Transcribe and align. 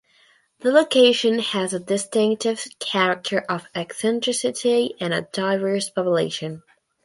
The 0.61 0.71
location 0.71 1.37
has 1.37 1.73
a 1.73 1.79
distinctive 1.79 2.65
character 2.79 3.41
of 3.47 3.67
eccentricity 3.75 4.95
and 4.99 5.13
a 5.13 5.27
diverse 5.31 5.91
population. 5.91 6.63